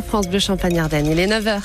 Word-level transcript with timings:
France 0.00 0.26
Bleu 0.26 0.38
Champagne-Ardenne, 0.38 1.06
il 1.06 1.20
est 1.20 1.26
9h. 1.26 1.60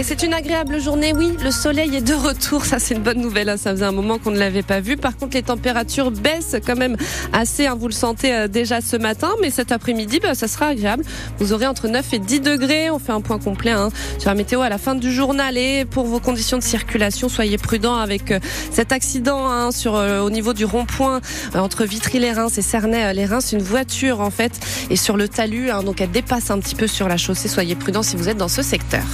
Et 0.00 0.02
c'est 0.02 0.22
une 0.22 0.32
agréable 0.32 0.80
journée, 0.80 1.12
oui, 1.14 1.36
le 1.44 1.50
soleil 1.50 1.94
est 1.94 2.00
de 2.00 2.14
retour, 2.14 2.64
ça 2.64 2.78
c'est 2.78 2.94
une 2.94 3.02
bonne 3.02 3.20
nouvelle, 3.20 3.50
hein. 3.50 3.58
ça 3.58 3.72
faisait 3.72 3.84
un 3.84 3.92
moment 3.92 4.16
qu'on 4.16 4.30
ne 4.30 4.38
l'avait 4.38 4.62
pas 4.62 4.80
vu. 4.80 4.96
Par 4.96 5.14
contre, 5.14 5.36
les 5.36 5.42
températures 5.42 6.10
baissent 6.10 6.56
quand 6.64 6.74
même 6.74 6.96
assez, 7.34 7.66
hein. 7.66 7.76
vous 7.78 7.86
le 7.86 7.92
sentez 7.92 8.34
euh, 8.34 8.48
déjà 8.48 8.80
ce 8.80 8.96
matin, 8.96 9.28
mais 9.42 9.50
cet 9.50 9.72
après-midi, 9.72 10.18
bah, 10.22 10.34
ça 10.34 10.48
sera 10.48 10.68
agréable. 10.68 11.04
Vous 11.38 11.52
aurez 11.52 11.66
entre 11.66 11.86
9 11.86 12.14
et 12.14 12.18
10 12.18 12.40
degrés, 12.40 12.90
on 12.90 12.98
fait 12.98 13.12
un 13.12 13.20
point 13.20 13.38
complet 13.38 13.72
hein, 13.72 13.90
sur 14.18 14.30
la 14.30 14.34
météo 14.34 14.62
à 14.62 14.70
la 14.70 14.78
fin 14.78 14.94
du 14.94 15.12
journal. 15.12 15.58
Et 15.58 15.84
pour 15.84 16.06
vos 16.06 16.18
conditions 16.18 16.56
de 16.56 16.62
circulation, 16.62 17.28
soyez 17.28 17.58
prudents 17.58 17.96
avec 17.96 18.30
euh, 18.30 18.40
cet 18.72 18.92
accident 18.92 19.70
sur 19.70 19.96
euh, 19.96 20.22
au 20.22 20.30
niveau 20.30 20.54
du 20.54 20.64
rond-point 20.64 21.20
entre 21.54 21.84
Vitry-les-Reims 21.84 22.56
et 22.56 22.62
Cernay-les-Reims. 22.62 23.52
Une 23.52 23.62
voiture 23.62 24.22
en 24.22 24.30
fait 24.30 24.52
est 24.88 24.96
sur 24.96 25.18
le 25.18 25.28
talus, 25.28 25.68
donc 25.84 26.00
elle 26.00 26.10
dépasse 26.10 26.50
un 26.50 26.58
petit 26.58 26.74
peu 26.74 26.86
sur 26.86 27.06
la 27.06 27.18
chaussée. 27.18 27.48
Soyez 27.48 27.74
prudents 27.74 28.02
si 28.02 28.16
vous 28.16 28.30
êtes 28.30 28.38
dans 28.38 28.48
ce 28.48 28.62
secteur. 28.62 29.04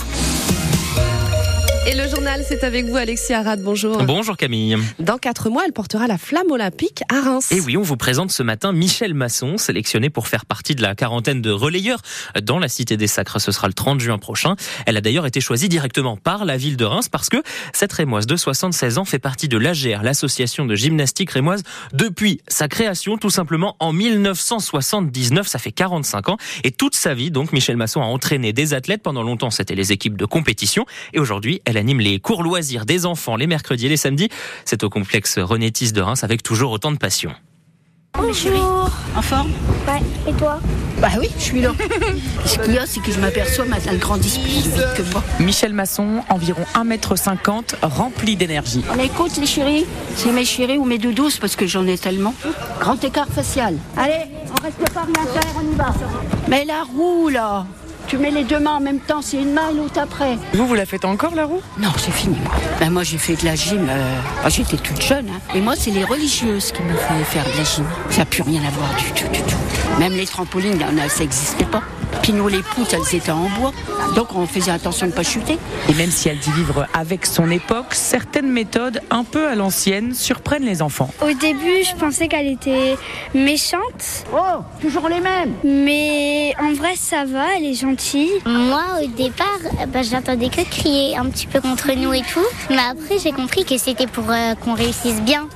Et 1.88 1.94
le 1.94 2.08
journal, 2.08 2.42
c'est 2.44 2.64
avec 2.64 2.86
vous, 2.86 2.96
Alexis 2.96 3.32
Arad. 3.32 3.62
Bonjour. 3.62 4.02
Bonjour 4.02 4.36
Camille. 4.36 4.76
Dans 4.98 5.18
quatre 5.18 5.50
mois, 5.50 5.62
elle 5.64 5.72
portera 5.72 6.08
la 6.08 6.18
flamme 6.18 6.50
olympique 6.50 7.02
à 7.08 7.20
Reims. 7.20 7.52
Et 7.52 7.60
oui, 7.60 7.76
on 7.76 7.82
vous 7.82 7.96
présente 7.96 8.32
ce 8.32 8.42
matin 8.42 8.72
Michel 8.72 9.14
Masson, 9.14 9.56
sélectionné 9.56 10.10
pour 10.10 10.26
faire 10.26 10.46
partie 10.46 10.74
de 10.74 10.82
la 10.82 10.96
quarantaine 10.96 11.40
de 11.40 11.52
relayeurs 11.52 12.00
dans 12.42 12.58
la 12.58 12.66
Cité 12.66 12.96
des 12.96 13.06
Sacres. 13.06 13.40
Ce 13.40 13.52
sera 13.52 13.68
le 13.68 13.72
30 13.72 14.00
juin 14.00 14.18
prochain. 14.18 14.56
Elle 14.86 14.96
a 14.96 15.00
d'ailleurs 15.00 15.26
été 15.26 15.40
choisie 15.40 15.68
directement 15.68 16.16
par 16.16 16.44
la 16.44 16.56
ville 16.56 16.76
de 16.76 16.84
Reims 16.84 17.08
parce 17.08 17.28
que 17.28 17.36
cette 17.72 17.92
rémoise 17.92 18.26
de 18.26 18.34
76 18.34 18.98
ans 18.98 19.04
fait 19.04 19.20
partie 19.20 19.46
de 19.46 19.56
l'AGR, 19.56 20.02
l'association 20.02 20.66
de 20.66 20.74
gymnastique 20.74 21.30
rémoise, 21.30 21.62
depuis 21.92 22.40
sa 22.48 22.66
création, 22.66 23.16
tout 23.16 23.30
simplement 23.30 23.76
en 23.78 23.92
1979. 23.92 25.46
Ça 25.46 25.60
fait 25.60 25.70
45 25.70 26.30
ans. 26.30 26.36
Et 26.64 26.72
toute 26.72 26.96
sa 26.96 27.14
vie, 27.14 27.30
donc, 27.30 27.52
Michel 27.52 27.76
Masson 27.76 28.02
a 28.02 28.06
entraîné 28.06 28.52
des 28.52 28.74
athlètes. 28.74 29.04
Pendant 29.04 29.22
longtemps, 29.22 29.50
c'était 29.50 29.76
les 29.76 29.92
équipes 29.92 30.16
de 30.16 30.24
compétition. 30.24 30.84
Et 31.12 31.20
aujourd'hui, 31.20 31.62
elle 31.64 31.75
anime 31.76 32.00
les 32.00 32.18
cours 32.20 32.42
loisirs 32.42 32.86
des 32.86 33.06
enfants 33.06 33.36
les 33.36 33.46
mercredis 33.46 33.86
et 33.86 33.88
les 33.88 33.96
samedis. 33.96 34.28
C'est 34.64 34.84
au 34.84 34.90
complexe 34.90 35.38
Renétis 35.38 35.92
de 35.92 36.00
Reims 36.00 36.24
avec 36.24 36.42
toujours 36.42 36.70
autant 36.72 36.92
de 36.92 36.98
passion. 36.98 37.32
Bonjour. 38.18 38.90
En 39.14 39.22
forme 39.22 39.50
Ouais, 39.86 40.00
et 40.26 40.32
toi 40.32 40.58
Bah 41.00 41.08
oui, 41.18 41.28
je 41.38 41.42
suis 41.42 41.60
là. 41.60 41.72
Ce 42.44 42.58
qu'il 42.58 42.72
y 42.72 42.78
a, 42.78 42.86
c'est 42.86 43.00
que 43.00 43.12
je 43.12 43.20
m'aperçois 43.20 43.66
qu'elle 43.84 43.98
grandit 43.98 44.38
plus 44.42 44.70
vite 44.70 44.94
que 44.96 45.02
moi. 45.12 45.22
Michel 45.38 45.72
Masson, 45.74 46.22
environ 46.30 46.62
1m50, 46.74 47.74
rempli 47.82 48.36
d'énergie. 48.36 48.82
On 48.90 48.98
écoute 48.98 49.36
les 49.36 49.46
chéris 49.46 49.84
C'est 50.16 50.32
mes 50.32 50.44
chéris 50.44 50.78
ou 50.78 50.84
mes 50.84 50.98
doudous 50.98 51.38
parce 51.40 51.56
que 51.56 51.66
j'en 51.66 51.86
ai 51.86 51.98
tellement. 51.98 52.34
Grand 52.80 53.02
écart 53.04 53.28
facial. 53.28 53.76
Allez, 53.96 54.24
on 54.50 54.62
reste 54.62 54.92
pas 54.92 55.02
rien 55.02 55.40
faire, 55.40 55.52
on 55.62 55.72
y 55.72 55.74
va. 55.76 55.94
Mais 56.48 56.64
la 56.64 56.82
roue 56.84 57.28
là 57.28 57.66
tu 58.06 58.18
mets 58.18 58.30
les 58.30 58.44
deux 58.44 58.60
mains 58.60 58.76
en 58.76 58.80
même 58.80 59.00
temps, 59.00 59.20
c'est 59.20 59.36
une 59.36 59.52
main 59.52 59.70
et 59.70 59.74
l'autre 59.74 60.00
après. 60.00 60.38
Vous, 60.54 60.66
vous 60.66 60.74
la 60.74 60.86
faites 60.86 61.04
encore 61.04 61.34
la 61.34 61.44
roue? 61.44 61.60
Non, 61.78 61.90
c'est 61.98 62.12
fini 62.12 62.36
moi. 62.44 62.54
Ben, 62.78 62.90
moi 62.90 63.02
j'ai 63.02 63.18
fait 63.18 63.34
de 63.34 63.44
la 63.44 63.54
gym, 63.54 63.86
euh, 63.88 64.48
j'étais 64.48 64.76
toute 64.76 65.00
jeune. 65.02 65.26
Hein. 65.28 65.40
Et 65.54 65.60
moi 65.60 65.74
c'est 65.76 65.90
les 65.90 66.04
religieuses 66.04 66.72
qui 66.72 66.82
m'ont 66.82 66.94
fait 66.94 67.24
faire 67.24 67.44
de 67.44 67.58
la 67.58 67.64
gym. 67.64 67.84
Ça 68.10 68.18
n'a 68.18 68.24
plus 68.26 68.42
rien 68.42 68.60
à 68.66 68.70
voir 68.70 68.94
du 68.96 69.10
tout, 69.12 69.28
du 69.28 69.40
tout. 69.40 69.98
Même 69.98 70.12
les 70.12 70.26
trampolines, 70.26 70.78
ça 71.08 71.20
n'existait 71.20 71.64
pas. 71.64 71.82
Puis 72.22 72.32
nous, 72.32 72.48
les 72.48 72.62
poutres, 72.62 72.94
elles 72.94 73.16
étaient 73.16 73.30
en 73.30 73.48
bois. 73.58 73.72
Donc 74.14 74.34
on 74.34 74.46
faisait 74.46 74.70
attention 74.70 75.06
de 75.06 75.12
ne 75.12 75.16
pas 75.16 75.22
chuter. 75.22 75.58
Et 75.88 75.94
même 75.94 76.10
si 76.10 76.28
elle 76.28 76.38
dit 76.38 76.50
vivre 76.52 76.86
avec 76.94 77.26
son 77.26 77.50
époque, 77.50 77.94
certaines 77.94 78.50
méthodes 78.50 79.00
un 79.10 79.24
peu 79.24 79.48
à 79.48 79.54
l'ancienne 79.54 80.14
surprennent 80.14 80.64
les 80.64 80.82
enfants. 80.82 81.10
Au 81.22 81.32
début, 81.32 81.84
je 81.88 81.94
pensais 81.96 82.28
qu'elle 82.28 82.46
était 82.46 82.96
méchante. 83.34 84.24
Oh, 84.32 84.62
toujours 84.80 85.08
les 85.08 85.20
mêmes. 85.20 85.54
Mais 85.64 86.54
en 86.60 86.72
vrai, 86.72 86.94
ça 86.96 87.24
va, 87.24 87.56
elle 87.56 87.64
est 87.64 87.74
gentille. 87.74 88.30
Moi, 88.44 88.84
au 89.02 89.06
départ, 89.06 89.60
bah, 89.88 90.02
j'entendais 90.02 90.48
que 90.48 90.62
crier 90.62 91.16
un 91.16 91.26
petit 91.26 91.46
peu 91.46 91.60
contre 91.60 91.90
nous 91.96 92.12
et 92.12 92.22
tout. 92.22 92.46
Mais 92.70 92.78
après, 92.90 93.18
j'ai 93.22 93.32
compris 93.32 93.64
que 93.64 93.76
c'était 93.78 94.06
pour 94.06 94.24
euh, 94.30 94.54
qu'on 94.54 94.74
réussisse 94.74 95.20
bien. 95.22 95.48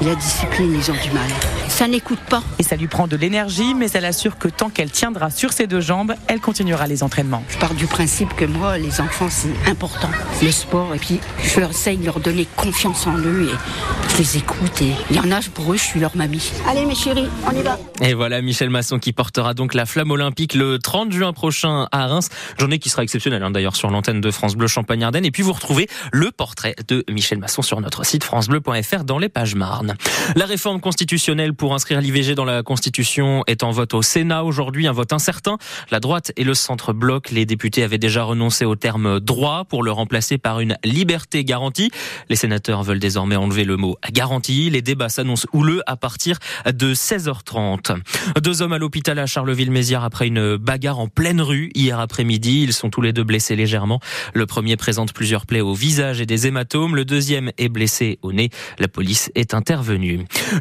Oh 0.00 0.04
la 0.04 0.14
discipline, 0.14 0.74
ils 0.74 0.90
ont 0.90 1.02
du 1.02 1.10
mal. 1.10 1.28
Ça 1.68 1.88
n'écoute 1.88 2.18
pas. 2.28 2.42
Et 2.58 2.62
ça 2.62 2.76
lui 2.76 2.86
prend 2.86 3.06
de 3.06 3.16
l'énergie, 3.16 3.74
mais 3.74 3.90
elle 3.94 4.04
assure 4.04 4.38
que 4.38 4.48
tant 4.48 4.70
qu'elle 4.70 4.90
tiendra 4.90 5.30
sur 5.30 5.52
ses 5.52 5.66
deux 5.66 5.80
jambes, 5.80 6.14
elle 6.28 6.40
continuera 6.40 6.86
les 6.86 7.02
entraînements. 7.02 7.42
Je 7.48 7.58
pars 7.58 7.74
du 7.74 7.86
principe 7.86 8.34
que 8.34 8.44
moi, 8.44 8.78
les 8.78 9.00
enfants, 9.00 9.28
c'est 9.30 9.54
important. 9.68 10.10
Le 10.42 10.50
sport, 10.50 10.94
et 10.94 10.98
puis 10.98 11.20
je 11.42 11.60
leur 11.60 11.70
essaye 11.70 11.96
de 11.96 12.04
leur 12.04 12.20
donner 12.20 12.46
confiance 12.56 13.06
en 13.06 13.16
eux 13.18 13.48
et 13.50 14.12
je 14.12 14.18
les 14.18 14.36
écoute. 14.38 14.82
Et 14.82 14.92
il 15.10 15.16
y 15.16 15.20
en 15.20 15.30
a, 15.30 15.40
pour 15.52 15.72
eux, 15.72 15.76
je 15.76 15.82
suis 15.82 16.00
leur 16.00 16.16
mamie. 16.16 16.52
Allez, 16.68 16.86
mes 16.86 16.94
chéris, 16.94 17.28
on 17.46 17.56
y 17.56 17.62
va. 17.62 17.78
Et 18.00 18.14
voilà 18.14 18.40
Michel 18.42 18.70
Masson 18.70 18.98
qui 18.98 19.12
portera 19.12 19.54
donc 19.54 19.74
la 19.74 19.86
flamme 19.86 20.10
olympique 20.10 20.54
le 20.54 20.78
30 20.78 21.12
juin 21.12 21.32
prochain 21.32 21.88
à 21.92 22.06
Reims. 22.06 22.28
Journée 22.58 22.78
qui 22.78 22.88
sera 22.88 23.02
exceptionnelle 23.02 23.42
hein, 23.42 23.50
d'ailleurs 23.50 23.76
sur 23.76 23.90
l'antenne 23.90 24.20
de 24.20 24.30
France 24.30 24.56
Bleu 24.56 24.66
Champagne-Ardenne. 24.66 25.24
Et 25.24 25.30
puis 25.30 25.42
vous 25.42 25.52
retrouvez 25.52 25.88
le 26.12 26.30
portrait 26.30 26.74
de 26.88 27.04
Michel 27.10 27.38
Masson 27.38 27.62
sur 27.62 27.80
notre 27.80 28.04
site 28.04 28.24
francebleu.fr 28.24 29.04
dans 29.04 29.18
les 29.18 29.28
pages 29.28 29.54
La 30.36 30.46
réforme 30.46 30.80
constitutionnelle 30.80 31.54
pour 31.54 31.74
inscrire 31.74 32.00
l'IVG 32.00 32.34
dans 32.34 32.44
la 32.44 32.62
Constitution 32.62 33.44
est 33.46 33.62
en 33.62 33.70
vote 33.70 33.94
au 33.94 34.02
Sénat 34.02 34.44
aujourd'hui, 34.44 34.86
un 34.86 34.92
vote 34.92 35.12
incertain. 35.12 35.58
La 35.90 36.00
droite 36.00 36.32
et 36.36 36.44
le 36.44 36.54
centre 36.54 36.92
bloc. 36.92 37.30
Les 37.30 37.46
députés 37.46 37.82
avaient 37.82 37.98
déjà 37.98 38.24
renoncé 38.24 38.64
au 38.64 38.76
terme 38.76 39.20
droit 39.20 39.64
pour 39.64 39.82
le 39.82 39.92
remplacer 39.92 40.38
par 40.38 40.60
une 40.60 40.76
liberté 40.84 41.44
garantie. 41.44 41.90
Les 42.28 42.36
sénateurs 42.36 42.82
veulent 42.82 42.98
désormais 42.98 43.36
enlever 43.36 43.64
le 43.64 43.76
mot 43.76 43.96
garantie. 44.12 44.70
Les 44.70 44.82
débats 44.82 45.08
s'annoncent 45.08 45.46
houleux 45.52 45.82
à 45.86 45.96
partir 45.96 46.38
de 46.66 46.94
16h30. 46.94 47.98
Deux 48.40 48.62
hommes 48.62 48.72
à 48.72 48.78
l'hôpital 48.78 49.18
à 49.18 49.26
Charleville-Mézières 49.26 50.04
après 50.04 50.28
une 50.28 50.56
bagarre 50.56 50.98
en 50.98 51.08
pleine 51.08 51.40
rue 51.40 51.70
hier 51.74 51.98
après-midi. 51.98 52.62
Ils 52.62 52.72
sont 52.72 52.90
tous 52.90 53.00
les 53.00 53.12
deux 53.12 53.24
blessés 53.24 53.56
légèrement. 53.56 54.00
Le 54.32 54.46
premier 54.46 54.76
présente 54.76 55.12
plusieurs 55.12 55.46
plaies 55.46 55.60
au 55.60 55.74
visage 55.74 56.20
et 56.20 56.26
des 56.26 56.46
hématomes. 56.46 56.96
Le 56.96 57.04
deuxième 57.04 57.50
est 57.58 57.68
blessé 57.68 58.18
au 58.22 58.32
nez. 58.32 58.50
La 58.78 58.88
police 58.88 59.30
est 59.34 59.54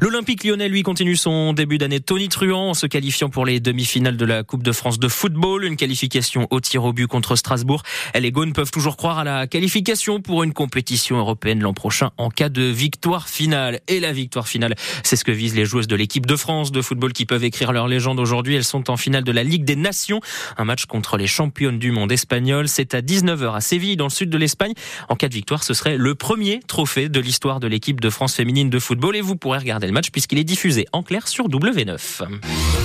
L'Olympique 0.01 0.43
lyonnais, 0.43 0.69
lui, 0.69 0.83
continue 0.83 1.15
son 1.15 1.53
début 1.53 1.77
d'année 1.77 1.99
tonitruant 1.99 2.69
en 2.69 2.73
se 2.73 2.87
qualifiant 2.87 3.29
pour 3.29 3.45
les 3.45 3.59
demi-finales 3.59 4.17
de 4.17 4.25
la 4.25 4.43
Coupe 4.43 4.63
de 4.63 4.71
France 4.71 4.99
de 4.99 5.07
football. 5.07 5.65
Une 5.65 5.75
qualification 5.75 6.47
au 6.49 6.59
tir 6.59 6.83
au 6.83 6.93
but 6.93 7.07
contre 7.07 7.35
Strasbourg. 7.35 7.83
Les 8.19 8.31
Gaunes 8.31 8.53
peuvent 8.53 8.71
toujours 8.71 8.97
croire 8.97 9.19
à 9.19 9.23
la 9.23 9.47
qualification 9.47 10.21
pour 10.21 10.43
une 10.43 10.53
compétition 10.53 11.17
européenne 11.17 11.61
l'an 11.61 11.73
prochain 11.73 12.11
en 12.17 12.29
cas 12.29 12.49
de 12.49 12.63
victoire 12.63 13.27
finale. 13.29 13.79
Et 13.87 13.99
la 13.99 14.13
victoire 14.13 14.47
finale, 14.47 14.75
c'est 15.03 15.15
ce 15.15 15.23
que 15.23 15.31
visent 15.31 15.55
les 15.55 15.65
joueuses 15.65 15.87
de 15.87 15.95
l'équipe 15.95 16.25
de 16.25 16.35
France 16.35 16.71
de 16.71 16.81
football 16.81 17.13
qui 17.13 17.25
peuvent 17.25 17.43
écrire 17.43 17.71
leur 17.71 17.87
légende 17.87 18.19
aujourd'hui. 18.19 18.55
Elles 18.55 18.63
sont 18.63 18.89
en 18.89 18.97
finale 18.97 19.23
de 19.23 19.31
la 19.31 19.43
Ligue 19.43 19.65
des 19.65 19.75
Nations. 19.75 20.21
Un 20.57 20.65
match 20.65 20.85
contre 20.85 21.17
les 21.17 21.27
championnes 21.27 21.79
du 21.79 21.91
monde 21.91 22.11
espagnol. 22.11 22.67
C'est 22.67 22.93
à 22.93 23.01
19h 23.01 23.55
à 23.55 23.61
Séville, 23.61 23.97
dans 23.97 24.05
le 24.05 24.09
sud 24.09 24.29
de 24.29 24.37
l'Espagne. 24.37 24.73
En 25.09 25.15
cas 25.15 25.27
de 25.27 25.33
victoire, 25.33 25.63
ce 25.63 25.73
serait 25.73 25.97
le 25.97 26.15
premier 26.15 26.59
trophée 26.67 27.09
de 27.09 27.19
l'histoire 27.19 27.59
de 27.59 27.67
l'équipe 27.67 28.01
de 28.01 28.09
France 28.09 28.35
féminine 28.35 28.69
de 28.69 28.79
Et 29.13 29.21
vous 29.21 29.35
pourrez 29.35 29.59
regarder 29.59 29.87
le 29.87 29.93
match 29.93 30.09
puisqu'il 30.11 30.39
est 30.39 30.43
diffusé 30.43 30.87
en 30.91 31.03
clair 31.03 31.27
sur 31.27 31.47
W9. 31.49 32.23